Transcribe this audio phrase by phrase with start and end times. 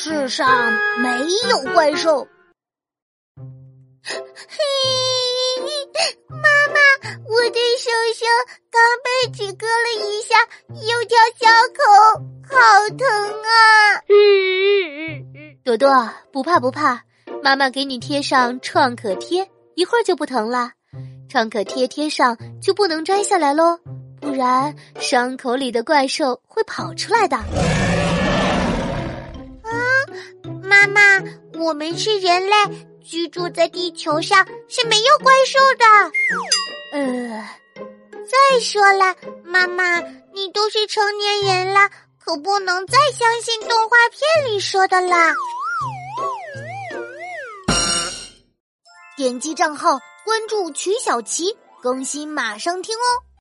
[0.00, 0.48] 世上
[1.02, 1.08] 没
[1.50, 2.28] 有怪兽。
[3.26, 4.14] 嘿，
[6.28, 6.78] 妈妈，
[7.26, 8.24] 我的手手
[8.70, 10.36] 刚被纸割了一下，
[10.68, 11.82] 有条小口，
[12.48, 13.08] 好疼
[13.42, 14.00] 啊！
[15.64, 17.02] 朵朵，不怕不怕，
[17.42, 20.70] 妈妈给你贴上创可贴，一会儿就不疼了。
[21.28, 23.80] 创可贴贴上就不能摘下来喽，
[24.20, 27.36] 不然伤口里的怪兽会跑出来的。
[30.78, 31.24] 妈妈，
[31.58, 32.54] 我们是人类，
[33.02, 35.84] 居住在地球上是没有怪兽的。
[36.92, 37.48] 呃，
[38.24, 40.00] 再说了，妈妈，
[40.32, 41.90] 你都是成年人了，
[42.24, 45.34] 可不能再相信动画片里说的啦。
[49.16, 53.27] 点击账号关注曲小琪，更新马上听哦。